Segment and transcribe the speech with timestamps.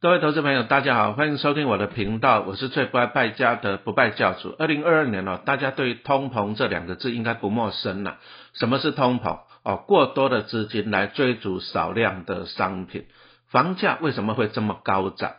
[0.00, 4.54] 各位投资朋友，大家好，欢迎收听我的频道，我是最不爱败家的不败教主。
[4.56, 8.18] 二零二二年哦，大家对通膨这两个字应该不陌生了。
[8.52, 9.40] 什么是通膨？
[9.64, 13.06] 哦，过多的资金来追逐少量的商品。
[13.50, 15.32] 房价为什么会这么高涨？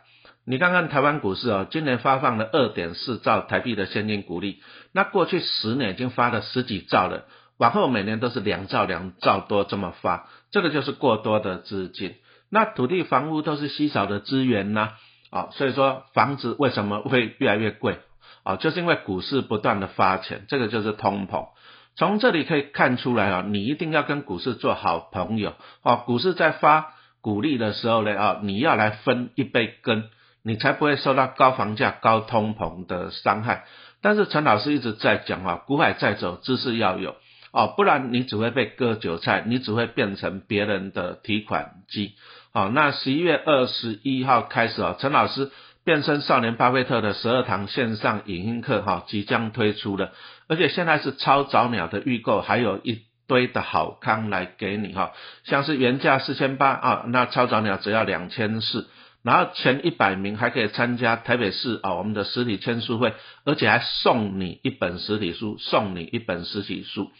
[0.44, 4.60] 你看看台湾股市哦，今年发放了二点四兆台币的现金股利，
[4.92, 7.24] 那过去十年已经发了十几兆了，
[7.56, 12.16] 往后每年都是两兆两兆多这么发，这个就是过多的资金。
[12.50, 14.90] 那土地、房屋都是稀少的资源呐，
[15.30, 17.98] 啊，所以说房子为什么会越来越贵？
[18.42, 21.48] 啊，就是因为股市不断的发钱，这个就是通膨。
[21.96, 30.04] 从这里可以看出来啊，你一定要跟股市做好朋友，啊，股市在发股利的时候呢，啊，你要来分一杯羹，
[30.42, 33.64] 你才不会受到高房价、高通膨的伤害。
[34.00, 37.16] 但是陈老师一直在讲啊，股海在走，知识要有，
[37.52, 42.14] 哦，不然你只会被割韭菜，你只会变成别人的提款机。
[42.52, 45.52] 好，那十一月二十一号开始啊，陈老师
[45.84, 50.10] 变身少年巴菲特的十二堂线上影音课哈，即将推出了，
[50.48, 55.12] 而且现在是超早鸟的预购，还有一堆的好康来给你哈，
[55.44, 58.88] 像是原价四千八啊，那超早鸟只要两千四，
[59.22, 67.12] 然后前一百名还可以参加台北市啊我们的实体签书会，而且还送你一本实体书，送你一本实体书。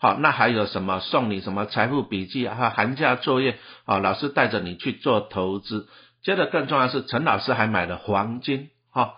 [0.00, 2.70] 好，那还有什么送你什么财富笔记啊？
[2.70, 3.98] 寒假作业啊？
[3.98, 5.88] 老师带着你去做投资。
[6.22, 9.14] 接着更重要是，陈老师还买了黄金，哈，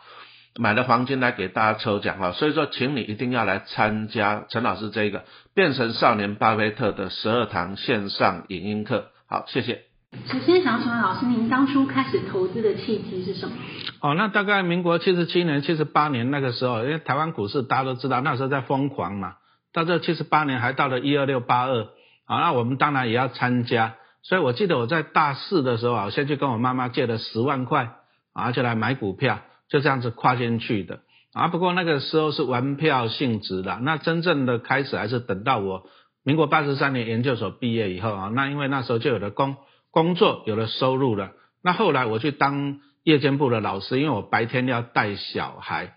[0.59, 2.33] 买了黄金来给大家抽奖哈。
[2.33, 9.11] 所以说，请你一定要来参加陈老师这个变成少年巴菲特的十二堂线上影音课。
[9.27, 9.83] 好，谢谢。
[10.27, 13.55] 首先想请问老师，您当初开始投资的契机是什么？
[14.00, 19.34] 哦，那大概民国七十七年、七十八年那个时候，因为台湾股市大家都知道，那时候在疯狂嘛。
[19.72, 21.82] 到这七十八年还到了一二六八二，
[22.26, 23.94] 啊，那我们当然也要参加。
[24.22, 27.92] 所以我记得我在大四的时候啊，先去跟我妈妈借了十万块，
[28.34, 31.00] 啊，就来买股票，就这样子跨进去的。
[31.32, 35.86] 啊，不过那个时候是玩票性质的，那真正的开始还是等到我
[36.25, 39.56] 民国八十三年研究所毕业以后啊，那因为那时候就有了工
[39.91, 41.30] 工作，有了收入了。
[41.62, 45.94] 那后来我去当夜间部的老师，因为我白天要带小孩。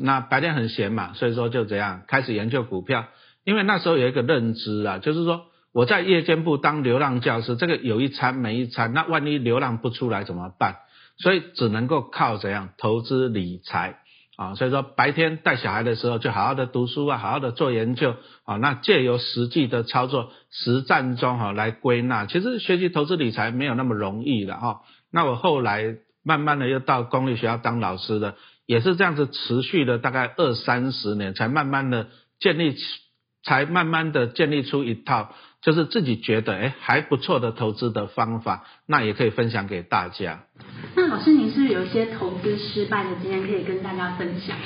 [0.00, 3.04] 那白天很闲嘛，所以说就这样开始研究股票。
[3.44, 10.78] 因为那时候有一个认知啊，就是说我在夜间部当流浪教师，这个有一餐没一餐，那万一流浪不出来怎么办？
[11.18, 13.98] 所以只能够靠怎样投资理财
[14.36, 14.56] 啊。
[14.56, 18.56] 所以说白天带小孩的时候，就好好的读书啊，好好的做研究啊。
[18.56, 24.80] 那借由实际的操作实战中哈来归纳，其实学习投资理财没有那么容易的哈。
[25.12, 28.34] 那我后来慢慢的又到公立学校当老师的。
[28.66, 32.08] 也是这样子持续了，大概二三十年，才慢慢的
[32.40, 32.76] 建立，
[33.42, 40.44] 才慢慢的建立出一套，就是自己觉得哎还不错的投资的方法，那也可以分享给大家。
[40.96, 44.56] 那老师，您是有一些投资失败的经验可以跟大家分享？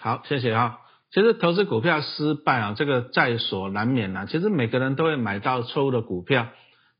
[0.00, 0.78] 好，谢谢哈。
[1.12, 4.26] 其实投资股票失败啊，这个在所难免啊。
[4.26, 6.48] 其实每个人都会买到错误的股票，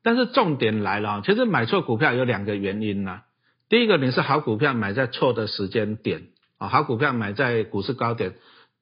[0.03, 3.23] 但是重点来了，其实买错股票有两个原因呐。
[3.69, 6.23] 第一个，你是好股票买在错的时间点。
[6.61, 8.35] 啊，好股票买在股市高点。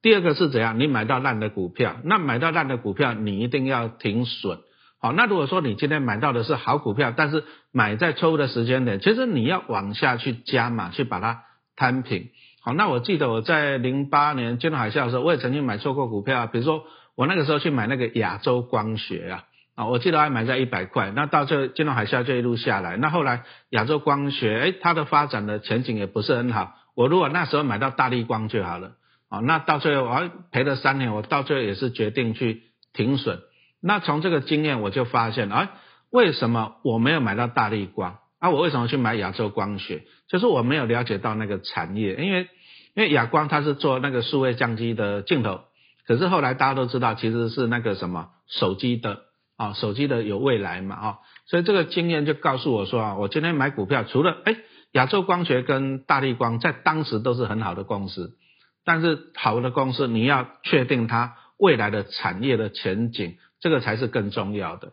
[0.03, 0.79] 第二个是怎样？
[0.79, 4.59] 你买到烂的股票，那买到烂的股票，你一定要停损。
[5.01, 11.45] 好，那如果说你今天买到的是好股票，但是买在错误的时间点，其实你要往下去加码，去把它
[11.77, 12.31] 摊平。
[12.63, 16.83] 好，那我记得我在零八年金融海啸的时候，我也曾经买错过股票，比如说
[17.15, 19.45] 我那个时候去买那个亚洲光学啊，
[19.77, 26.75] 啊，我记得还买在一百块，那到这金融海啸就一路下来，那后来亚洲光学，哎，它的发展的前景也不是很好。
[26.99, 28.95] 我如果那时候买到大力光就好了，
[29.29, 33.39] 啊，那到最后我赔了三年，我到最后也是决定去停损。
[33.81, 35.69] 那从这个经验我就发现，哎，
[36.11, 38.19] 为什么我没有买到大力光？
[38.41, 40.03] 啊，我为什么去买亚洲光学？
[40.27, 42.49] 就是我没有了解到那个产业，因为
[42.95, 45.61] 因为亚光它是做那个数位相机的镜头，
[46.05, 49.21] 可是后来大家都知道其实是那个什么手机的
[49.57, 54.57] 啊，手机的有未来嘛啊，所以这个经验就告诉我说啊，我今天买股票除了哎。
[54.93, 58.37] 亚洲光学跟大力光在当时都是很好的公司，
[58.85, 64.93] 但是好的公司你要确定它未来的产业的前景，这个才是更重要的。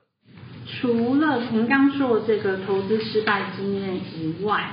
[0.67, 4.71] 除了您刚说这个投资失败经验以外，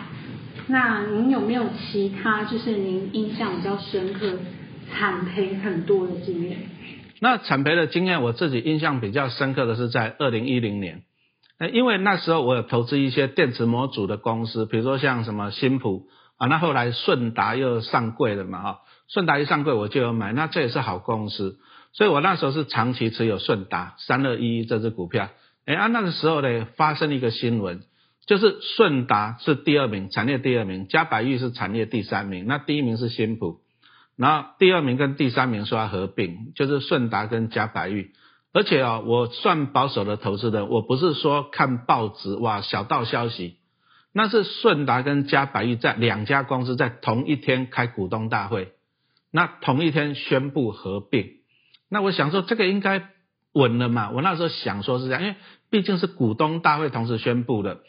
[0.67, 4.39] 那您有没有其他就是您印象比较深刻、
[4.91, 6.59] 惨赔很多的经验？
[7.21, 11.03] 那惨赔的经验，我自己印象比较深刻的是在二零一零年。
[11.69, 18.79] 因为那时候我有投资一些电池模组的公司，比如说像什么新普啊，那后来顺达又上柜了嘛，哈，
[19.09, 21.59] 顺达一上柜我就有买，那这也是好公司，
[21.93, 25.29] 所以我那时候是长期持有顺达三二一这只股票。
[25.65, 27.83] 哎啊，那个时候呢发生一个新闻，
[28.27, 33.59] 就是顺达是第二名，产业第二名，嘉百玉是产业第三名，那第一名是新普，
[34.17, 38.11] 然后第二名跟第三名说要合并，就是顺达跟嘉百玉。
[38.55, 43.57] 而且啊，我算保守的投资人，我不是说看报纸哇小道消息，
[44.13, 48.73] 那是顺达跟嘉百玉在两家公司在同一天开股东大会，
[49.31, 51.39] 那同一天宣布合并，
[51.89, 53.09] 那我想说这个应该
[53.55, 55.37] 稳了嘛，我那时候想说是这样，因为
[55.71, 57.81] 毕竟是股东大会同时宣布的，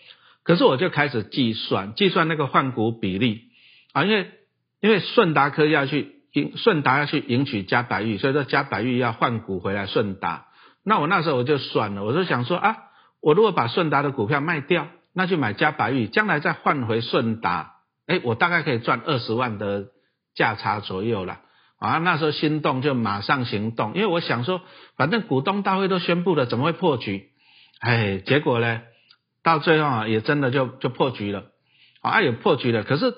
[0.44, 3.50] 可是我就开始计算计算那个换股比例。
[3.92, 4.31] 啊，因为
[4.80, 10.48] 因为顺达科要去迎顺达要去迎娶嘉百玉，所以说嘉百玉要换股回来顺达。
[10.86, 12.78] 那我那时候我就算了，我就想说啊，
[13.22, 17.76] 我如果把顺达的股票卖掉，那就买嘉百玉，将来再换回顺达，
[18.08, 19.86] 哎，我大概可以赚二十万的
[20.36, 21.40] 价差左右了。
[21.80, 24.62] 啊，那时候心动就马上行动，因为我想说，
[24.96, 27.32] 反正股东大会都宣布了，怎么会破局？
[27.82, 28.82] 哎，结果呢，
[29.44, 31.46] 到最后啊，也真的就就破局了，
[32.02, 32.84] 啊，也破局了。
[32.84, 33.14] 可是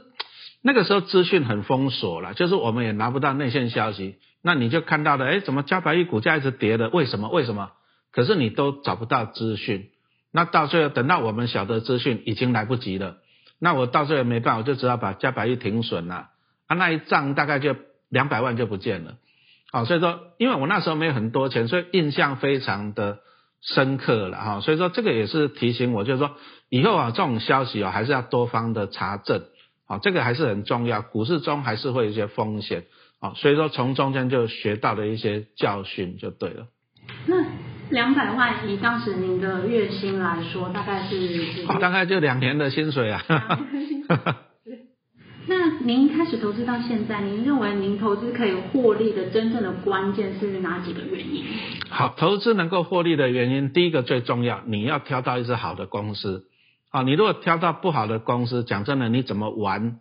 [0.63, 4.17] 那个时候资讯很封锁了，就是我们也拿不到内线消息。
[4.47, 6.89] 那你就看到了，哎，怎么嘉百亿股价一直跌的？
[6.89, 7.29] 为什么？
[7.29, 7.71] 为什么？
[8.11, 9.89] 可是你都找不到资讯，
[10.31, 13.17] 那到最后等到我们晓得资讯，已经来不及了。
[13.59, 16.27] 那我到最后没办法，我就只好把嘉百亿停损了。
[16.67, 17.75] 啊，那一账大概就
[18.07, 19.15] 两百万就不见了。
[19.71, 23.21] 好，所以说，因为我那时候没有很多钱，所以印象非常的
[23.61, 24.61] 深刻了哈。
[24.61, 26.35] 所以说，这个也是提醒我，就是说
[26.69, 29.43] 以后啊，这种消息啊，还是要多方的查证。
[29.87, 31.01] 好，这个还是很重要。
[31.01, 32.85] 股市中还是会有一些风险。
[33.35, 36.67] 所以说，从中间就学到了一些教训，就对了。
[37.25, 37.43] 那
[37.89, 41.65] 两百万以当时您的月薪来说，大概是？
[41.79, 43.23] 大概就两年的薪水啊。
[45.47, 51.43] 那您开始投资到现在，您认为您投资可以获利的真正的关键是哪几个原因？
[51.89, 56.45] 好，投资能够获利的原因，第一个最重要，你要挑到一只好的公司。
[56.89, 59.99] 啊，你如果挑到不好的公司，讲真的，你怎么玩？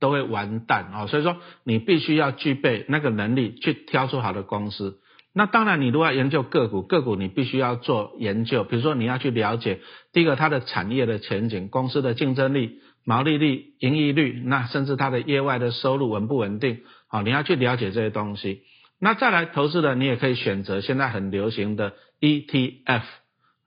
[0.00, 1.06] 都会完蛋啊！
[1.06, 4.98] 所以说你必须要具备那个能力去挑出好的公司。
[5.36, 8.62] 那当然，你如果要研究个股，个股你必须要做研究。
[8.62, 9.80] 比如说你要去了解
[10.12, 16.82] 第一个它的产业的前景、公司的竞争力、毛利率、盈利率，那甚至它的业外的收入稳不稳定？
[17.08, 18.62] 好，你要去了解这些东西。
[19.00, 23.02] 那再来投资的，你也可以选择现在很流行的 ETF。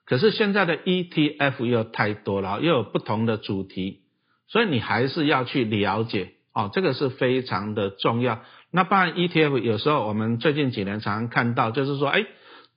[0.06, 4.04] 可是现在的 ETF 又太多了，又有不同的主题。
[4.48, 8.40] 所以你还是要去了解哦，这个是非常的重要。
[8.72, 12.26] 那当然 ETF 有时候我们最近几年常常看到，就是说，哎，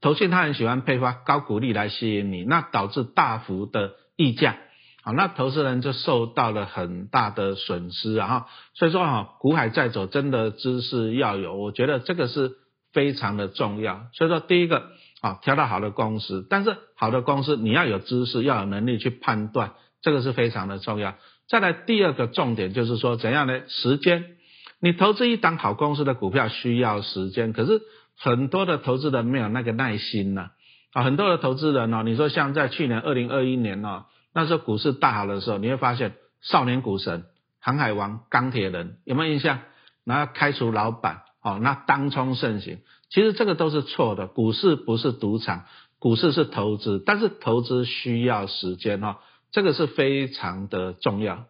[0.00, 4.56] 投信他很喜欢配发高股利来吸引你，那导致大幅的溢价，
[5.02, 8.46] 好，那投资人就受到了很大的损失啊哈。
[8.74, 12.52] 所以说哈，股海在走，真的知识要有，我觉得这个是
[12.92, 14.06] 非常的重要。
[14.12, 14.90] 所以说第一个
[15.20, 19.72] 啊，挑到好的公司，但是好的公司你要有知识，要有能力去判断，
[20.02, 21.14] 这个是非常的重要。
[21.50, 23.62] 再来第二个重点就是说怎样呢？
[23.66, 24.36] 时间，
[24.80, 27.82] 你投资一档好公司的股票需要时间，可是
[28.16, 30.50] 很多的投资人没有那个耐心呐
[30.92, 37.24] 啊，很多的投资人哦，你说像在去年二零二一年哦，那时候股市大好的时候，你会发现少年股神、
[37.60, 39.58] 航海王、钢铁人有没有印象？
[40.04, 42.78] 然后开除老板哦，那当冲盛行，
[43.10, 45.64] 其实这个都是错的，股市不是赌场，
[45.98, 49.16] 股市是投资，但是投资需要时间哦。
[49.52, 51.46] 这个是非常的重要。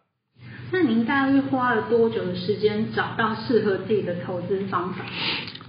[0.71, 5.05] 那您大约花了多久的时间找到适合自己的投资方法？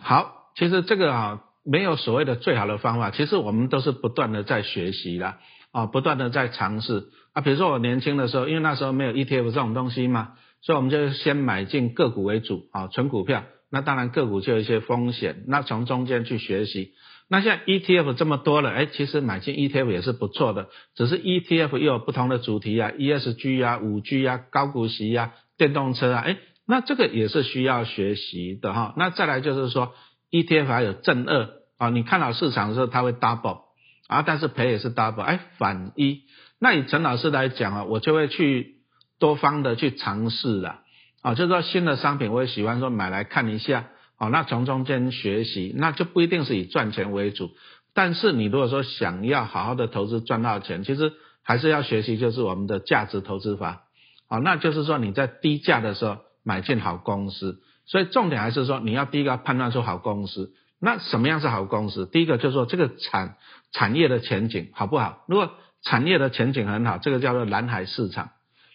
[0.00, 5.40] 好，其实这个啊，没有所谓的最好的方法，其实我们都是不断的在学习啦，
[5.72, 7.42] 啊，不断的在尝试啊。
[7.42, 13.44] 比如说我年轻的时候，因为那时候没有 ETF 这种东西嘛，所以我们就先买进个股为主啊，纯股票。
[13.70, 16.92] 那当然个股就有一些风险，那从中间去学习。
[17.32, 26.36] 那像 ETF 这么多了，哎，其实买进 ETF 也是不错的，只是 ETF 又有不同的主题啊，ESG 啊、五 G 啊、高股息啊、电动车啊，哎，
[26.66, 28.92] 那这个也是需要学习的哈。
[28.98, 29.94] 那再来就是说
[30.30, 31.48] ETF 还有正二
[31.78, 33.62] 啊，你看好市场的时候它会 double
[34.08, 36.24] 啊，但是赔也是 double，哎，反一。
[36.60, 38.74] 那以陈老师来讲啊，我就会去
[39.18, 40.80] 多方的去尝试了
[41.22, 43.86] 啊，就是说新的商品我也喜欢说买来看一下。
[44.22, 47.50] 哦，那从中间学习，那就不一定是以赚钱为主。
[47.92, 51.12] 但是你如果说想要好好的投资赚到钱，其实
[51.42, 53.82] 还是要学习，就是我们的价值投资法。
[54.28, 57.62] 好，那就是说你在低价的时候买进好公司。
[57.84, 60.52] 所以重点还是说你要第一个判断出好公司。
[60.80, 62.06] 那什么样是好公司？
[62.06, 63.34] 第一个就是说这个产
[63.72, 65.24] 产业的前景好不好？
[65.26, 65.50] 如果
[65.82, 68.30] 产业的前景很好，这个叫做蓝海市场。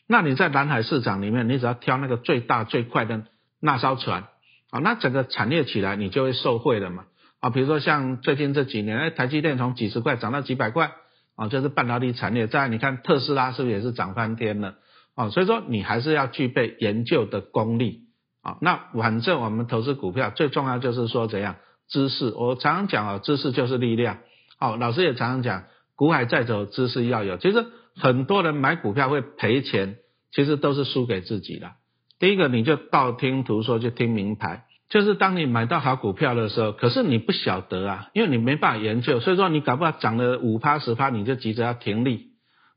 [0.09, 3.23] 那你在蓝海市场里面，你只要挑那个最大最快的
[3.61, 4.25] 那艘船。
[4.69, 7.05] 啊，那整个产业起来，你就会受惠了嘛。
[7.39, 10.91] 啊，比如说像最近这几年，哎，台积电从几十块涨到几百块，
[11.35, 12.47] 啊，就是半导体产业。
[12.47, 14.75] 再你看特斯拉是不是也是涨翻天了？
[15.15, 18.01] 啊，所以说你还是要具备研究的功力
[18.41, 18.57] 啊。
[18.61, 21.55] 那反正我们投资股票最重要就是说怎样
[21.87, 22.33] 知识。
[22.35, 24.17] 我常常讲啊，知识就是力量。
[24.59, 25.63] 哦，老师也常常讲，
[25.95, 27.37] 股海在走，知识要有。
[27.37, 29.97] 其实很多人买股票会赔钱，
[30.31, 31.71] 其实都是输给自己的。
[32.19, 34.63] 第一个，你就道听途说，就听名牌。
[34.89, 42.27] 就是当你买到好股票的时候，可是你不晓得啊，因为你没办法研究，所以说你搞不好涨了五趴十趴，你就急着要停利。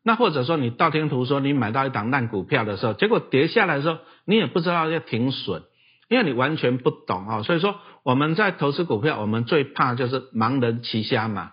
[0.02, 5.62] 那或者说你道听途说，你买到一档烂股票的时候，结果跌下来的时候，你也不知道要停损，
[6.08, 7.42] 因为你完全不懂啊。
[7.42, 11.52] 所以说我们在投资股票，我们最怕就是盲人骑瞎马。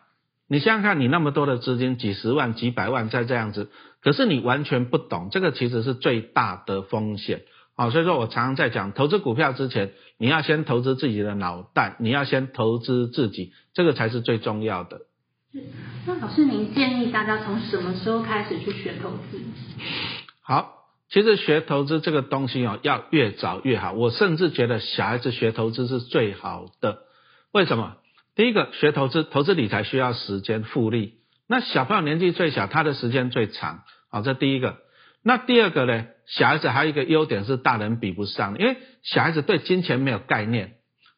[0.49, 3.69] 你想想看，你那么多的资金，几十万、几百万在这样子，
[4.01, 7.41] 可是你完全不懂，这个其实是最大的风险。
[7.77, 15.01] 好，所以说我常常在讲，投资股票之前，你要先投资自己的脑袋，你要先投资自己，这个才是最重要的。
[16.07, 19.39] 那老师，您建议大家从什么时候开始去学投资？
[20.41, 23.93] 好，其实学投资这个东西哦，要越早越好。
[23.93, 27.03] 我甚至觉得小孩子学投资是最好的。
[27.51, 27.97] 为什么？
[28.35, 31.19] 第一个，学投资，投资理财需要时间复利。
[31.47, 33.83] 那小朋友年纪最小，他的时间最长。
[34.09, 34.77] 好，这第一个。
[35.23, 36.05] 那第二个呢？
[36.27, 40.73] 小孩子还有一个优点是大人比不上，因为小孩子对金钱没有概念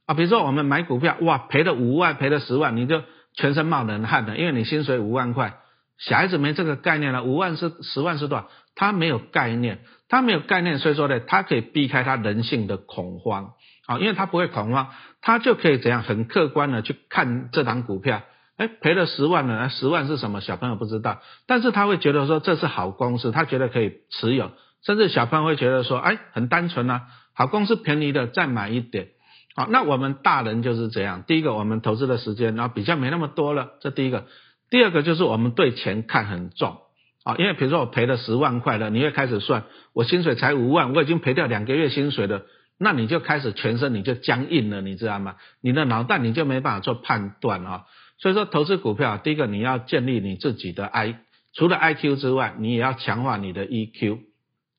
[0.05, 0.13] 啊。
[0.13, 3.01] 比如说我们买股票，哇，赔了五万，赔了十万，你就
[3.33, 5.57] 全身冒冷汗的，因为你薪水五万块。
[5.97, 8.49] 小孩子没这个概念了，五万是十万是多少？
[8.75, 13.53] 他没有概念，他没有概念，所以说呢，他可以避开他人性的恐慌
[13.85, 18.21] 啊，因为他不会恐慌，他就可以怎样很客观的去看这档股票。
[18.55, 20.39] 哎，赔了十万了，十万是什么？
[20.39, 24.51] 小朋友不知道，但是他会觉得说这是好公司，他觉得可以持有，
[24.83, 29.09] 甚至小朋友会觉得说，哎，很单纯啊，好公司便宜的再买一点。
[29.55, 34.25] 好，那我们大人就是这样，第一个我们投资的时间，然后比较没那么多了，这第一个。
[34.69, 36.77] 第二个就是我们对钱看很重
[37.23, 42.43] 啊，因为比如说我赔了十万块了，你会开始算，我薪水才五万，我已经赔掉两个月薪水了，
[42.79, 45.35] 那你就开始全身你就僵硬了，你知道吗？
[45.61, 47.85] 你的脑袋你就没办法做判断啊。
[48.19, 51.19] 所以说，投资股票，第一个你要建立你自己的 I，
[51.55, 54.28] 除了 IQ 之外，你也要强化你的 EQ。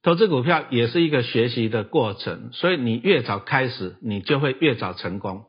[0.03, 5.45] 投资股票也是一个学习的过程，所以你越早开始，你就会越早成功。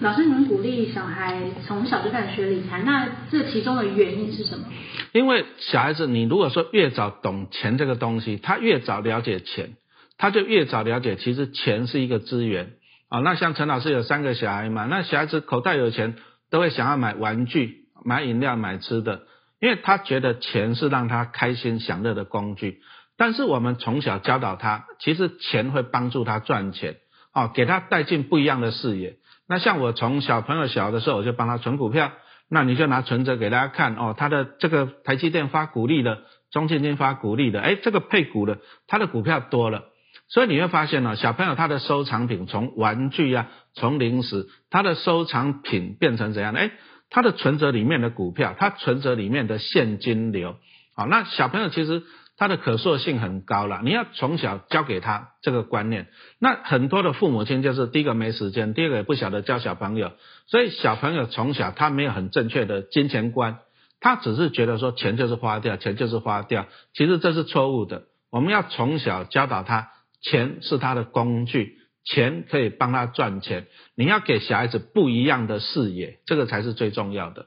[0.00, 4.64] 老师，您鼓励小孩从小就开始学理财，那这其中的原因是什么？
[5.12, 9.76] 因为小孩子，你如果说越早懂钱这个东西，他越早了解钱，
[10.16, 12.72] 他就越早了解其实钱是一个资源
[13.08, 13.20] 啊。
[13.20, 16.16] 那像陈老师有三个小孩嘛，那小孩子口袋有钱。
[16.50, 19.20] 都会想要买玩具、买饮料、买吃的，
[19.60, 22.80] 因为他觉得钱是让他开心享乐的工具。
[23.18, 26.96] 但是我们从小教导他，其实钱会帮助他赚钱，
[27.34, 29.16] 哦，给他带进不一样的视野。
[29.48, 32.12] 那像我从小朋友小的时候，我就帮他存股票，
[32.48, 36.22] 那你就拿存折给大家看，哦，他的这个台积电发股利的，
[36.52, 39.84] 中信金发股利的，哎，这个配股的，他的股票多了。
[40.28, 46.60] 所以你会发现呢，小朋友他的收藏品从玩具啊，从零食，他的收藏品变成怎样的？
[46.60, 46.70] 哎，
[47.10, 50.56] 他的存折里面的股票，他存折里面的现金流，
[50.94, 52.02] 好，那小朋友其实
[52.38, 53.80] 他的可塑性很高了。
[53.84, 56.06] 你要从小教给他这个观念。
[56.38, 60.12] 那很多的父母亲就是第一个没时间，第二个也不晓得教小朋友，
[60.46, 63.58] 所以小朋友从小他没有很正确的金钱观，
[64.00, 68.04] 他只是觉得说钱就是花掉，钱就是花掉，其实这是错误的。
[68.30, 69.90] 我们要从小教导他。
[70.20, 73.68] 钱是他的工具，钱可以帮他赚钱。
[73.94, 77.46] 你要给小孩子不一样的视野，这个才是最重要的。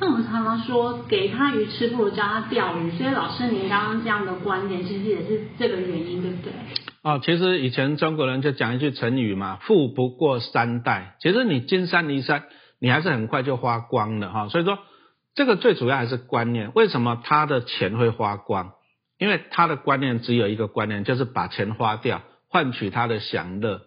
[0.00, 6.52] 那我们常常说，给他鱼吃不如教他钓鱼，所以老师您刚刚这样的观点，其实也是这个原因，对不对？
[7.02, 11.16] 哦，其实以前中国人就讲一句成语嘛，“富不过三代”。
[11.20, 12.44] 其实你金山银山，
[12.80, 14.48] 你还是很快就花光了哈。
[14.48, 14.78] 所以说，
[15.34, 16.72] 这个最主要还是观念。
[16.74, 18.72] 为什么他的钱会花光？
[19.18, 23.82] 因为他的观念只有一个观念，就是把钱花掉，换取他的享乐。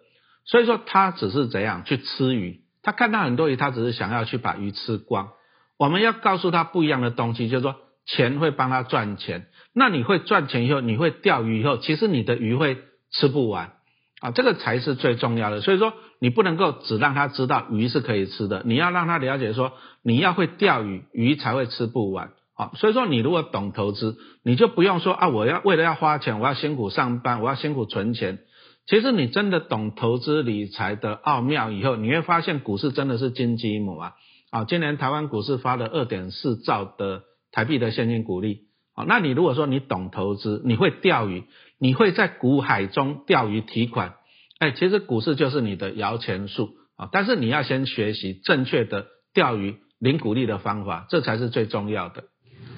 [0.46, 5.30] 所以说他只是怎样去吃鱼，他看到很多鱼，他只是想要去把鱼吃光。
[5.78, 9.48] 我们要告诉他不一样的东西，就是说钱会帮他赚钱。
[9.74, 12.78] 那你会赚钱以后，你会钓鱼以后，其实你的鱼会
[13.12, 13.74] 吃不完
[14.22, 15.62] 啊，这个才是最重要的。
[15.62, 22.32] 所以说你不能够只让他知道鱼是可以吃的，你要让他了解说你要会钓鱼，鱼才会吃不完。
[22.56, 28.40] 啊，所以说你如果懂投资，你就不用说啊，我要为了要花钱，我要辛苦上班，我要辛苦存钱。
[28.88, 34.14] 其实你真的懂投资理财的奥妙以后，你会发现股市真的是金鸡母啊！
[34.50, 38.68] 啊，今年台湾股市发了二点四兆的台币的现金股利。
[38.96, 41.44] 啊，那你如果说你懂投资，你会钓鱼，
[41.80, 44.16] 你会在股海中钓鱼提款，
[44.58, 47.08] 哎，其实股市就是你的摇钱树啊！
[47.12, 52.24] 但是你要先学习正确的钓鱼零鼓励的方法，这才是最重要的。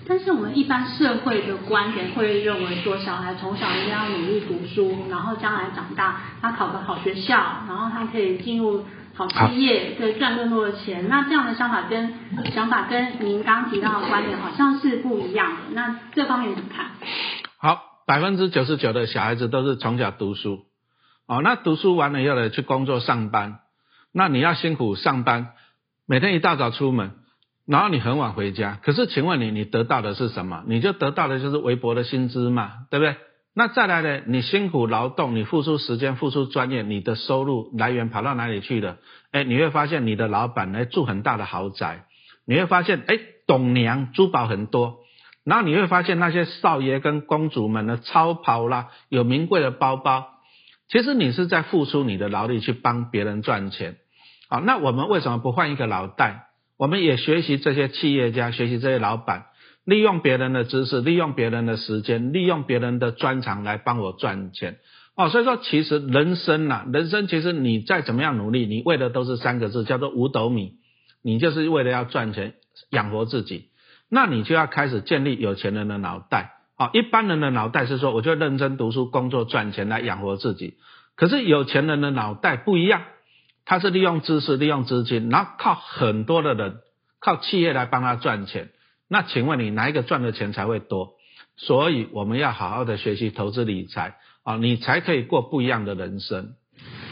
[0.09, 8.83] 但是我们一般社会的观点会认为说，小孩从小一定要努力读书，然后将来长大他考个好学校，然后他可以进入
[9.27, 11.09] 好企业，可以赚更多的钱。
[11.09, 12.13] 那这样的想法跟
[12.53, 15.57] 想法跟您刚刚提到的观点好像是不一样的。
[15.73, 16.91] 那这方面怎么看？
[17.57, 20.61] 好，百分之九十九的小孩子都是从小读书，
[21.27, 23.59] 哦，那读书完了以后呢，去工作上班，
[24.13, 25.49] 那你要辛苦上班，
[26.07, 27.11] 每天一大早出门。
[27.67, 30.63] 然后你很晚回家，可是请问你，你得到的是什么？
[30.65, 33.15] 你就得到的就是微薄的薪资嘛，对不对？
[33.55, 34.21] 那再来呢？
[34.27, 38.97] 你辛苦劳动，你付出时间，付出专业，你的收入来源跑到哪里去了？
[39.31, 42.05] 哎，你会发现你的老板呢住很大的豪宅，
[42.45, 44.99] 你会发现哎董娘珠宝很多，
[45.43, 50.27] 然后你会发现那些少爷跟公主们的超跑啦，有名贵的包包，
[50.87, 53.97] 其实你是在付出你的劳力去帮别人赚钱。
[54.47, 56.45] 好，那我们为什么不换一个脑袋？
[56.77, 59.47] 我们也学习这些企业家，学习这些老板，
[59.85, 64.77] 利用别人的知识，利用别人的时间，利用别人的专长来帮我赚钱。
[65.15, 70.73] 哦，所以说其实人生呐，人生其实你再怎么样努力，你为的都是三个字，叫做五斗米。
[71.21, 72.53] 你就是为了要赚钱
[72.91, 73.69] 养活自己，
[74.09, 76.53] 那你就要开始建立有钱人的脑袋。
[76.77, 80.75] 啊，一般人的脑袋是说，我就认真读书、工作、赚钱来养活自己。
[81.15, 83.01] 可是有钱人的脑袋不一样。
[83.65, 86.77] 他是利用知识、利用资金，然后靠很多的人、
[87.19, 88.69] 靠企业来帮他赚钱。
[89.09, 91.15] 那请问你哪一个赚的钱才会多？
[91.57, 96.53] 所以我们要好好的学习投资理财啊，你才可以过不一样的人生。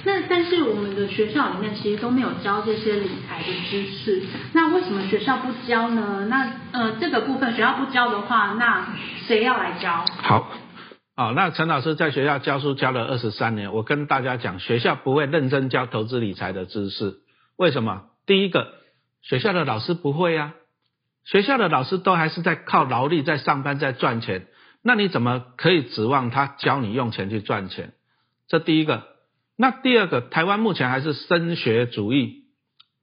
[0.06, 4.24] 那但是我们的学校里面其实都没有教这些理财的知识，
[4.54, 6.25] 那为什么学校不教呢？
[6.30, 8.96] 那呃这个部分学校不教的话，那
[9.27, 10.06] 谁要来教？
[10.22, 10.50] 好。
[11.18, 17.16] 哦，那陈老师在学校教书教了二十三年，我跟大家讲，学校不会认真教投资理财的知识。
[17.58, 18.04] 为什么？
[18.27, 18.75] 第一个，
[19.24, 20.54] 学校的老师不会啊，
[21.27, 24.48] 学校的老师都还是在靠劳力在上班在赚钱，
[24.81, 27.93] 那你怎么可以指望他教你用钱去赚钱？
[28.48, 29.03] 这第一个。
[29.57, 32.46] 那第二个，台湾目前还是升学主义，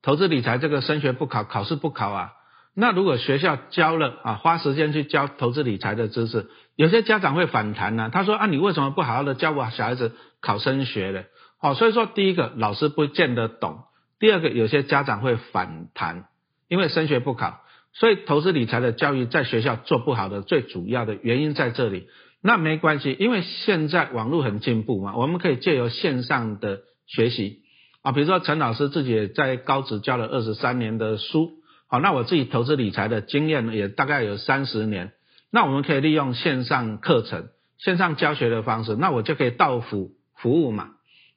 [0.01, 2.33] 投资理财这个升学不考，考试不考啊。
[2.75, 8.09] 那如果学校教了啊，花时间去教投资理财的知识，有些家长会反弹呢。
[8.11, 11.25] 他说啊，你为什么不好好的教我小孩子考升学呢？
[11.61, 13.83] 哦，所以说第一个老师不见得懂，
[14.19, 16.27] 第二个有些家长会反弹，
[16.69, 17.64] 因为升学不考，
[17.95, 22.09] 所以投资理财的教育在学校做不好的最主要的原因在这里。
[22.43, 27.61] 那没关系，因为现在网络很进步嘛，我们可以借由线上的学习
[28.03, 31.53] 啊，比如说陈老师自己也在高职教了二十三年的书。
[31.87, 35.13] 好，那我自己投资理财的经验也大概有三十年，
[35.53, 40.91] 那我们可以利用线上课程、线上教学的方式，那我就可以到府服务嘛。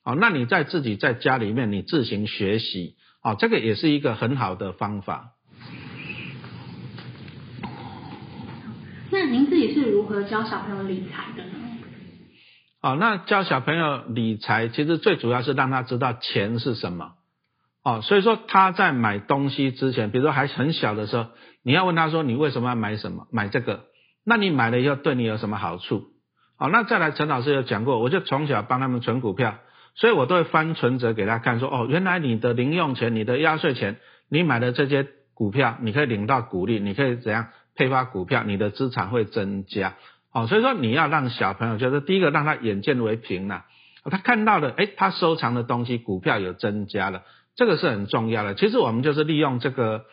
[0.03, 5.33] 好，那你在自己在家里面你自行学习，啊，这个也是一个很好的方法。
[9.09, 11.51] 那您自己是如何教小朋友理财的呢？
[12.81, 17.13] 哦，那教小朋友理财，其实最主要是让他知道钱是什么。
[17.83, 21.27] 哦，所以说他在买东西之前，比如说还很小的时候，
[21.63, 23.85] 你要问他说你为什么要买什么买这个？
[24.25, 26.03] 那你买了以后对你有什么好处？
[26.57, 29.59] 好，那再来陈老师有讲过，我就从小帮他们存股票，
[29.95, 33.97] 所以我都会翻存折给他看，说哦，原来你的零用钱、你的压岁钱，
[34.29, 39.95] 你买的这些股票，你可以领到股利，你可以怎样配发股票，你的资产会增加。
[40.33, 43.63] 哦，所以说你要让小朋友就是第一个让他眼见为凭了，
[44.03, 47.21] 他看到的，哎，他收藏的东西股票有增加了。
[47.55, 48.53] 这个是很重要的。
[48.53, 50.05] 其实我们就是利用这个，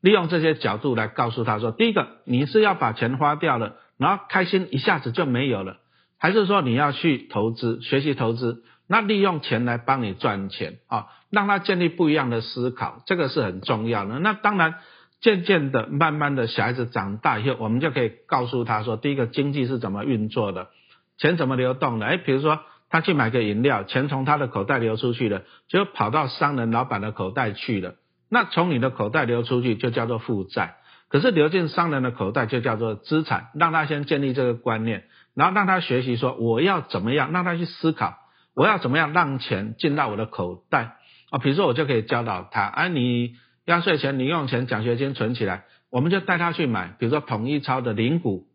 [0.00, 5.78] 利用这些角度来告诉他说：第一个，你是要把钱花掉了，然后开心一下子就没有了，
[6.18, 14.20] 还是说你要去投资，学习投资，那利用钱来帮你赚钱啊，让他建立不一样的思考，这个是很重要的。
[14.20, 14.74] 那当然，
[15.22, 20.68] 渐渐的、慢慢的小孩子长大以后，我们就可以告诉他说：第一个，经济是怎么运作的，
[21.16, 22.04] 钱怎么流动的？
[22.04, 22.60] 哎，比如说。
[22.94, 27.94] 他去买个饮料，钱从他的口袋流出去了，就跑到商人老板的口袋去了。
[28.28, 30.74] 那从你的口袋流出去就叫做负债，
[31.08, 33.46] 可是流进商人的口袋就叫做资产。
[33.54, 35.04] 让他先建立这个观念，
[35.34, 38.18] 然后让他学习说我要怎么样，让他去思考
[38.54, 40.96] 我要怎么样让钱进到我的口袋
[41.30, 41.38] 啊。
[41.38, 48.46] 比如说我就可以教导他，啊，你压岁钱、零用钱、奖学金存起来，我们就带他去买，比如说统一超的零股，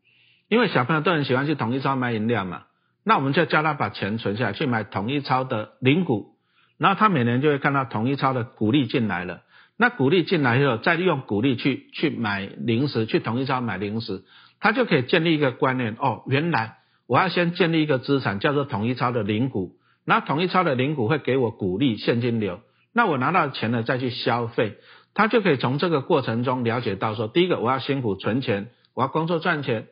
[0.50, 2.64] 因为小朋友都很喜欢去统一超买饮料嘛。
[3.06, 6.36] 那我们就叫他把钱存下来，去买统一超的零股，
[6.78, 9.44] 然后他每年就会看到统一超的股利进来了。
[9.78, 14.26] 那股利进来以后，再利用股利去去买零食，去统一超买零食，
[14.60, 19.78] 他就可以建立一个观念：哦，原来我要先建立一个资产，叫做统一超的零股。
[20.04, 22.60] 那统一超的零股会给我股利现金流，
[22.92, 24.78] 那我拿到钱了再去消费。
[25.18, 29.88] 他就可以从这个过程中了解到说，第一个我要辛苦存钱，我要工作赚钱，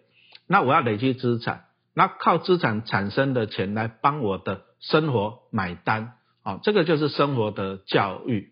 [0.47, 1.63] 那我要累积资产，
[1.95, 6.11] 那靠资产产生的钱来帮我的生活买单，
[6.43, 8.51] 哦，这个就是生活的教育。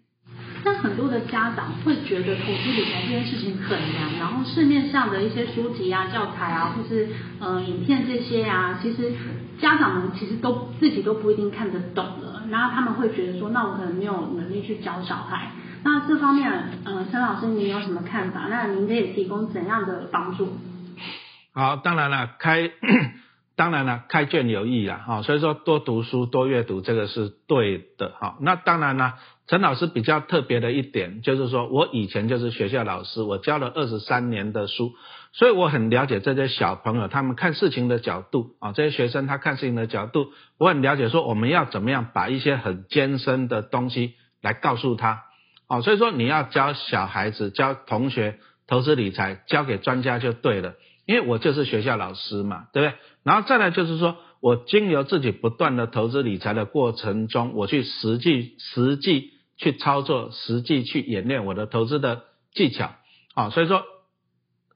[0.65, 7.07] 那很多的家长会觉得投资理财这件事情很难，然后市面上的一些书籍啊、教材啊，或是
[7.39, 9.13] 呃影片这些啊，其实
[9.61, 15.51] 家长们其实都自己都不一定看得懂了，然后他们会觉得说，那我可能没有能力去教小孩。
[15.83, 16.51] 那这方面，
[16.85, 18.47] 呃，陈老师您有什么看法？
[18.49, 20.57] 那您可以提供怎样的帮助？
[21.53, 22.71] 好，当然了，开。
[23.55, 28.35] 当然了，开卷有益啦，哈，所以说多读书、多阅读，这个是对的，哈。
[28.41, 29.13] 那当然呢，
[29.45, 34.93] 陈老师比较特别的一点，就是说我以前就是学校老师，我教了二十三年的书，
[35.33, 45.25] 所以我很了解这些小朋友他们看事情的角度啊，这些学生他看事情的角度，我很了解说我们要怎么样把一些很艰深的东西来告诉他，
[45.73, 50.75] 哦，所以说你要教小孩子、教同学投资理财，交给专家就对了。
[51.07, 52.97] 因为我就是学校老师嘛，对不对？
[53.23, 62.21] 然后再来就是说，我经由自己不断的投资理财的过程中，我去实际实际去操作，实际去演练我的投资的
[62.53, 62.91] 技巧
[63.33, 63.49] 啊。
[63.49, 63.83] 所以说，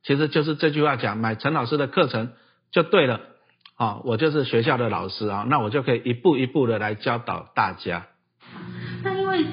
[0.04, 2.34] 其实就是这句话讲，买陈老师的课程
[2.72, 3.22] 就对了
[3.76, 4.02] 啊。
[4.04, 8.08] 我就是学校的老师啊，那我就可以一步一步的来教导大家。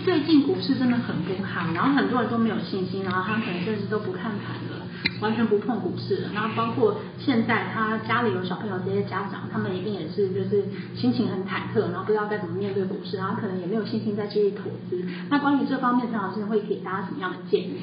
[0.04, 4.84] 最近股市真的很不好，然后很多人都没有信心，然后他可能甚至都不看盘了。
[5.20, 10.64] 完全不碰股市了，然后包括现在他家里有小朋友这些家长，他们一定也是就是
[10.96, 15.04] 心情很忐忑，然后不知道该怎么面对股市，然后可能也没有信心再继续投资。
[15.30, 17.76] 那关于这方面，陈老师会给大家什么样的建议？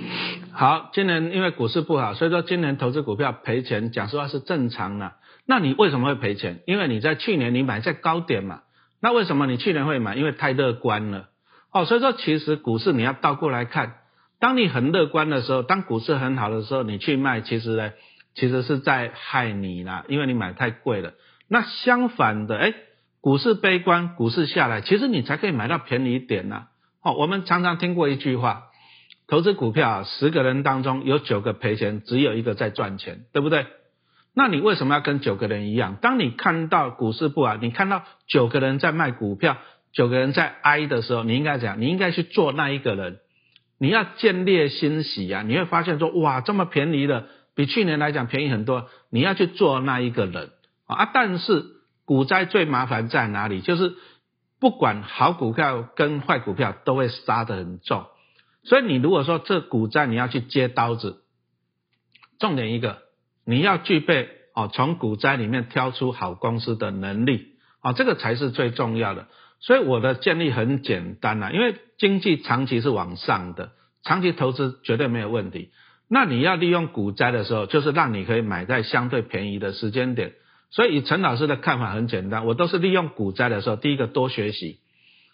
[0.52, 5.14] 好，今年因为股市不好，所以说今年投资股票赔钱，讲实话是正常的。
[5.46, 6.60] 那你为什么会赔钱？
[6.68, 8.62] 因为你在去年你买在高点嘛。
[9.00, 10.16] 那为什么你去年会买？
[10.16, 11.31] 因为太乐观了。
[11.72, 13.96] 哦，所以说其实股市你要倒过来看。
[14.40, 17.92] 当你很乐观的时候，当股市很好的时候，你去卖，其实呢，
[18.34, 21.14] 其实是在害你啦，因为你买太贵了。
[21.48, 22.74] 那相反的，哎，
[23.22, 26.68] 股市悲观，股市下来，其实你才可以买到便宜一点呐。
[27.04, 28.64] 哦，我们常常听过一句话，
[29.28, 33.68] 投资股票啊，十个人当中有九个赔钱，只有一个在赚钱，对不对？
[34.34, 35.98] 那你为什么要跟九个人一样？
[36.02, 39.58] 当你看到股市不好，你看到九个人在卖股票，
[39.94, 41.82] 九个人在挨的时候，你应该怎样？
[41.82, 43.20] 你应该去做那一个人。
[43.78, 48.90] 你要见猎欣喜呀，你会发现说哇，这么便宜的，比去年来讲便宜很多。
[49.10, 50.52] 你要去做那一个人
[50.86, 51.66] 啊，但是
[52.06, 53.62] 股灾最麻烦在哪里？
[53.62, 53.96] 就是
[54.60, 58.06] 不管好股票跟坏股票都会杀得很重，
[58.64, 61.24] 所以你如果说这股灾你要去接刀子，
[62.38, 63.00] 重点一个
[63.46, 69.28] 你要具备哦，从股灾里面挑出好公司的能力啊，这个才是最重要的。
[69.62, 73.72] 所以我的建议很简单呐，因为经济长期是往上的，
[74.04, 75.70] 长期投资绝对没有问题。
[76.10, 80.34] 那你要利用股灾的时候，就是让你可以买在相对便宜的时间点。
[80.72, 84.80] 所以以陈老师的看法很简单，我都是利用股灾的时候，第一个多学习，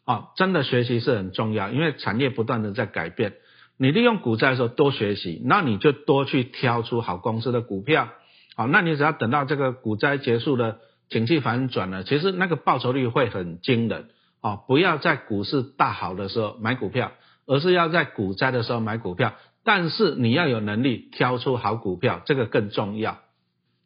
[0.03, 3.33] 啊，真的学习是很重要，因为产业不断的在改变。
[3.77, 8.09] 你利用股灾的时候多学习，那你就多去挑出好公司的股票，
[8.55, 14.09] 好，那你只要等到这个股灾结束了，景气反转了，其实那个报酬率会很惊人。
[14.41, 17.11] 哦，不要在股市大好的时候买股票，
[17.45, 19.33] 而是要在股灾的时候买股票。
[19.63, 23.17] 但是你要有能力挑出好股票，这个更重要。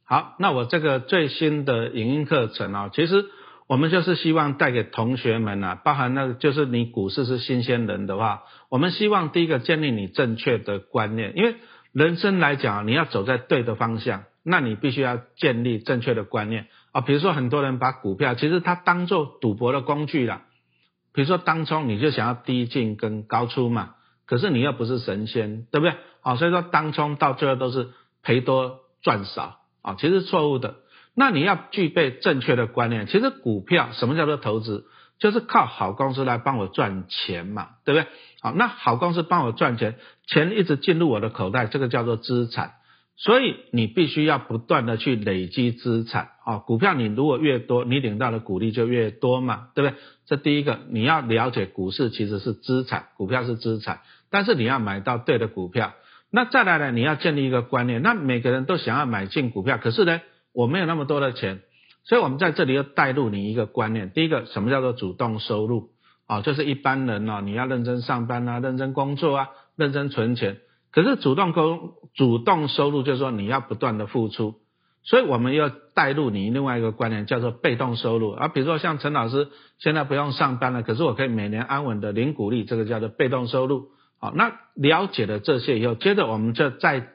[0.04, 3.26] 好，那我这个最新的影音课程啊，其实
[3.66, 11.56] 我们就是希望带给同学们啊，包含那个就是你股市是新鲜人的话，我们希望第一个建立你正确的观念，因为
[11.94, 16.68] 人生来讲，你要走在对的方向，那你必须要建立正确的观念。
[16.92, 20.42] 啊，比如说很多人把股票其实它当做赌博的工具了，
[21.14, 25.96] 比如说当冲你就想要低进跟高出嘛，可是你又不是神仙，对不对？
[26.22, 27.90] 啊，所以说当冲到最后都是
[28.24, 30.76] 赔多赚少啊，其实错误的。
[31.16, 34.86] 那你要具备正确的观念，其实股票什么叫做投资，
[35.20, 38.08] 就是靠好公司来帮我赚钱嘛，对不对？
[38.42, 42.74] 好，那好公司帮我赚钱，钱一直进入我的口袋，这个叫做资产。
[43.18, 50.00] 所以你必须要不断的去累积资产啊，股票你如果越多，你领到的股利就越多嘛，对不对？
[50.26, 54.00] 这第一个你要了解股市其实是资产，股票是资产，
[54.32, 55.94] 但是你要买到对的股票。
[56.32, 60.22] 那再来呢，你要建立一个观念，那每个人都想要买进股票，可是呢，
[60.54, 61.60] 我没有那么多的钱，
[62.06, 65.90] 所以我们在这里要带入你一个观念，第一个什么叫做主动收入
[66.26, 66.42] 啊？
[66.42, 70.58] 就是一般人呢，你要认真上班啊，认真工作啊，认真存钱。
[70.92, 74.56] 可是主动工主动收入就是说你要不断的付出，
[75.04, 79.50] 所以我们要带入你另外一个观念叫做被动收入啊，比如说像陈老师
[79.80, 83.88] 现在不用上班了，可是我可以每年安稳的领股利，这个叫做被动收入
[84.20, 87.08] 好，那了解了这些以后，接着我们就再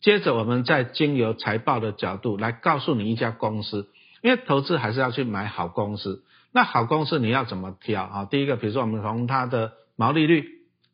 [0.00, 3.88] 接着我们再经由财报的角度来告诉你一家公司，
[4.22, 6.24] 因为投资还是要去买好公司。
[6.54, 8.24] 那好公司你要怎么挑啊？
[8.24, 10.44] 第一个，比如说我们从它的毛利率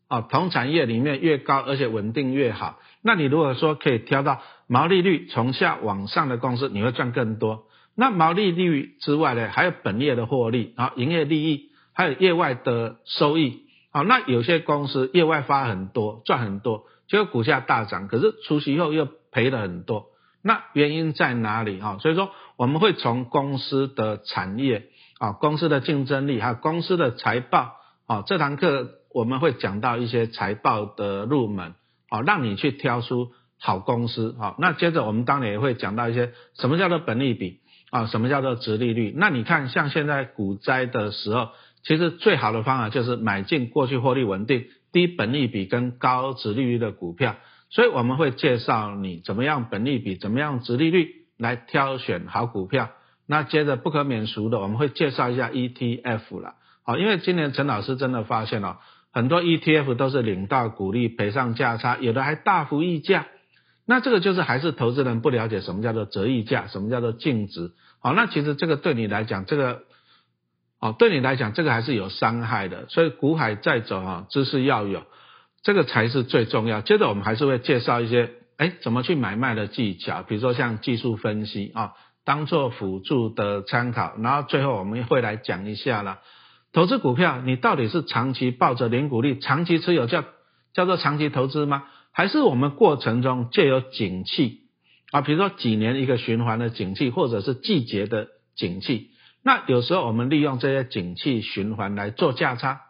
[0.09, 2.79] 啊，同产业里面越高而且稳定越好。
[3.03, 7.65] 那你如果说可以挑到毛利率从下往上的公司，你会赚更多。
[7.95, 13.65] 那毛利率之外呢，还有本业的获利啊，营业利益，还有业外的收益。
[13.91, 20.07] 好，那有些公司业外发很多，赚很多，结果股价大涨，可是除息后又赔了很多。
[20.43, 21.99] 那原因在哪里啊？
[22.01, 24.87] 所以说我们会从公司的产业
[25.19, 27.73] 啊，公司的竞争力，还有公司的财报
[28.07, 31.75] 啊，这堂课我们会讲到一些财报的入门
[32.09, 34.55] 啊，让你去挑出好公司啊。
[34.59, 39.15] 那接着我们当然也会讲到一些什么叫做本利比啊，什么叫做值利率。
[39.17, 41.49] 那你看像现在股灾的时候。
[41.85, 47.37] 其实最好的方法就是买进过去获利稳定、低本利比跟高值利率的股票，
[47.71, 52.91] 所以我们会介绍你怎么样本利比、怎么样值利率来挑选好股票。
[53.29, 56.57] 那接着不可免俗的，我们会介绍一下 ETF 了。
[56.85, 58.81] 好，因为今年陈老师真的发现了
[59.19, 63.27] 很多 ETF 都是领到股利赔上价差，有的还大幅溢价。
[63.85, 67.73] 那这个就是还是投资人不了解什么叫做折溢价，什么叫做净值。
[68.01, 69.81] 好，那其实这个对你来讲，这个。
[70.81, 75.03] 哦，对你来讲，这个还是有伤害的，所以股海再走啊，知识要有，
[75.65, 76.83] 这个才是最重要。
[76.83, 84.15] 接着我们还是会介绍一些，哎，怎么去买卖的技巧，比如说像技术分析啊，当做辅助的参考。
[84.23, 86.21] 然后最后我们会来讲一下了，
[86.73, 90.25] 投资股票，你到底是长期抱着零股利，长期持有叫
[90.75, 91.85] 叫做长期投资吗？
[92.13, 94.63] 还是我们过程中借由景气
[95.11, 99.11] 啊，比如说几年一个循环的景气，或者是季节的景气？
[99.43, 102.81] 那有时候我们利用这些景气循环来做价差，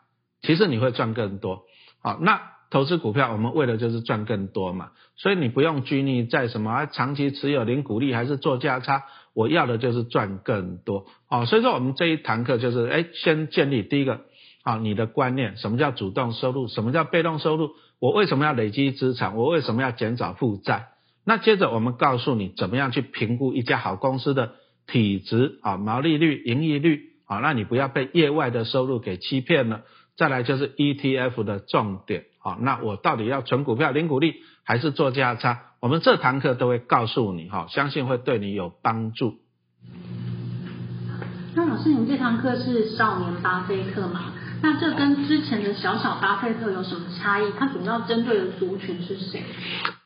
[0.43, 1.65] 其实你会赚更多。
[2.03, 9.05] 好，那投资股票我们为的就是赚更多嘛，所以你不用拘泥在什么长期持有零股利还是做价差，
[9.35, 11.07] 我要的就是赚更多。
[11.29, 14.21] 哦，所以说我们这一堂课就是，哎，先建立第一个
[14.63, 20.89] 啊，你的观念，什么叫主动收入，什么叫被动收入，我为什么要累积资产，我为什么要减少负债？
[21.25, 24.53] 那接着我们告诉你怎么样去评估一家好公司的。
[24.91, 29.83] 体值啊，毛利率、盈利率啊，那你不要被业外的收入给欺骗了。
[30.19, 35.61] 再来就是 ETF 的重点啊，那我到底要存股票、领股利还是做价差？
[35.81, 39.37] 我们这堂课都会告诉你哈，相信会对你有帮助。
[41.55, 44.33] 那老师，你这堂课是少年巴菲特吗？
[44.61, 47.53] 那这跟之前的小小巴菲特有什么差异？
[47.57, 49.45] 它主要针对的族群是谁？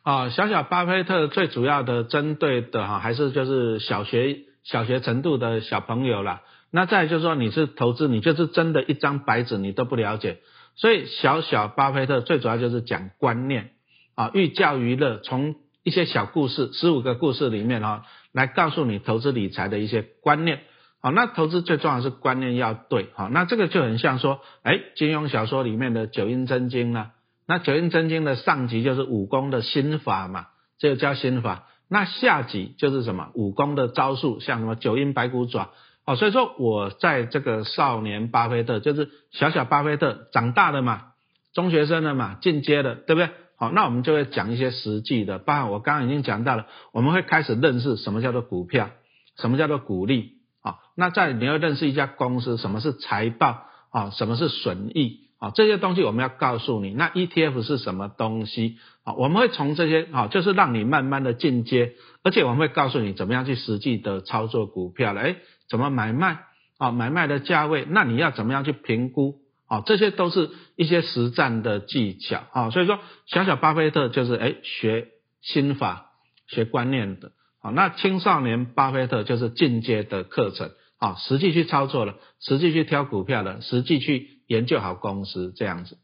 [0.03, 4.41] 啊，小小巴菲特最主要的针对的哈，还是就是小学。
[4.65, 6.41] 小学程度的小朋友了，
[6.73, 10.39] 那再就是说你是投资，你就是真的一张白纸你都不了解，
[10.75, 13.73] 所以小小巴菲特最主要就是讲观念
[14.15, 15.55] 啊，寓教于乐，从
[15.85, 20.61] 一些小故事，十五个故事里面啊，来告诉你投资理财的一些观念。
[21.03, 27.11] 好，那投资最重要是观念要对，好，那这个就很像说，哎，金庸小说里面的九阴真经呢，
[27.47, 30.47] 那九阴真经的上集就是武功的心法嘛，
[30.79, 31.67] 这个叫心法。
[31.89, 35.71] 那下集就是什么武功的招数，像什么九阴白骨爪
[36.05, 41.13] 哦，所以说我在这个少年巴菲特，就是小小巴菲特长大的嘛，
[41.55, 43.31] 中学生的嘛，进阶的，对不对？
[43.57, 48.91] 好，那我们就会讲一些实际的，包含我刚刚已经讲到了，我们会开始认识什么叫做股票，
[49.37, 55.21] 什么叫做股利啊，那在你要认识一家公司，什么是财报啊，什么是损益。
[55.43, 56.93] 啊，这些东西我们要告诉你。
[56.93, 58.79] 那 ETF 是什么东西？
[59.03, 65.21] 啊，我们会从这些啊，就是让你慢慢的进阶，而且我们会告诉你怎么样去实际的操作股票了。
[65.21, 65.39] 哎，
[65.69, 66.45] 怎么买卖？
[66.79, 69.37] 啊，买卖的价位，那你要怎么样去评估？
[69.67, 72.45] 啊，这些都是一些实战的技巧。
[72.53, 75.09] 啊，所以说小小巴菲特就是哎学
[75.41, 76.13] 心法、
[76.47, 77.33] 学观念的。
[77.61, 80.71] 啊，那青少年巴菲特就是进阶的课程。
[80.99, 84.31] 啊，实际去操作了，实际去挑股票了，实际去。
[84.49, 85.97] 研究好公司这样子，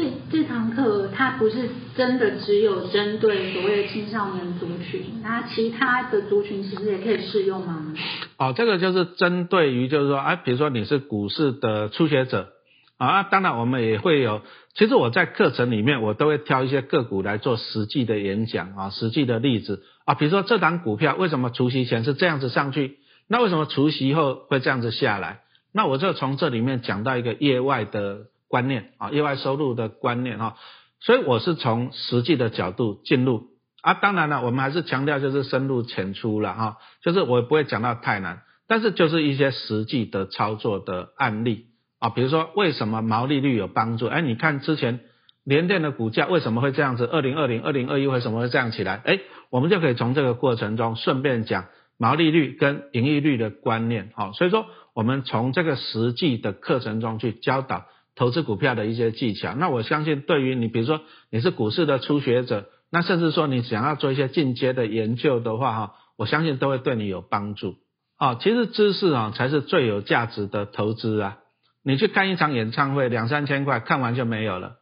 [0.00, 7.92] 所以这堂课它不是真的只有针对所谓的青少年族群，那其他的族群其实也可以适用吗？
[8.38, 12.48] 哦，这个就是针对于就是说，哎，比如说你是股市的初学者
[12.96, 14.40] 啊，当然我们也会有，
[14.74, 22.96] 其实我在课程里面我都会挑一些个股来做实际的演讲啊，实际的例子啊，比如说这档股票为什么除夕前是这样子上去，
[23.28, 25.40] 那为什么除夕后会这样子下来？
[25.74, 30.56] 那我就从这里面讲到一个业外的观念啊，意外收入的观念哈，
[30.98, 33.44] 所以我是从实际的角度进入
[33.80, 41.66] 啊，当然了，我们还是强调就是深入浅出了哈，就是我不会讲到太难，但是就是一些实际的操作的案例
[42.00, 44.06] 啊，比如说为什么毛利率有帮助？
[44.08, 44.98] 哎，你看之前
[45.44, 47.06] 联电的股价为什么会这样子？
[47.06, 49.00] 二零二零、二零二一为什么会这样起来？
[49.04, 54.10] 哎，我们就可以从这个过程中顺便讲毛利率跟盈利率的观念。
[54.14, 57.86] 好，所以说我们从这个实际的课程中去教导
[58.20, 59.54] 投资股票的一些技巧。
[59.54, 67.76] 那我相信对于你，比如说你是股市的初学者，那甚至说你想要做一些进阶的研究的话，哈，我相信都会对你有帮助。
[68.18, 71.38] 啊，其实知识啊才是最有价值的投资啊！
[71.82, 74.72] 你去看一场演唱会，两三千块看完就没有了；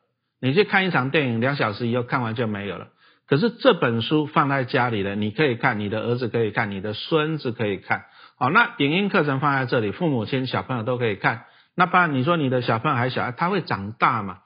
[0.40, 2.88] 你去看一场电影，两小时以后看完就没有了。
[3.28, 8.06] 可是这本书放在家里了，你可以看，你的儿子可以看，你的孙子可以看。
[8.36, 11.44] 好，那影音课程放在这里，父母亲、小朋友都可以看。
[11.78, 14.38] 那不然你说你的小朋友还小，他会长大嘛？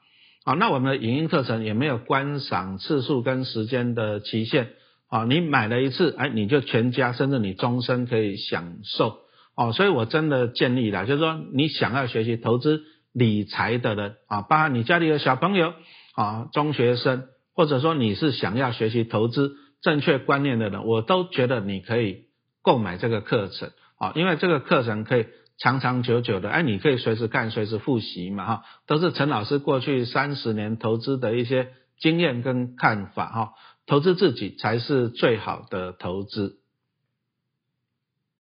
[0.45, 4.69] 好，那我们的影音课程也没有观赏次数跟时间的期限。
[5.09, 9.17] 啊，你买了一次，哎，你就全家甚至你终身可以享受
[9.55, 15.73] 哦，所以我真的建议啦，就是说你想要学习投资理财的人啊，包括你家里的小朋友
[16.15, 22.25] 啊，中学生，或者说你是想要学习投资正确观念的人，我都觉得你可以
[22.61, 25.25] 购买这个课程啊，因为这个课程可以
[25.57, 33.53] 长长久久的，哎，你可以随时看，随时复习嘛，哈，都是陈老师过去三十年投资的一些经验跟看法，哈。
[33.85, 36.62] 投资自己才是最好的投资。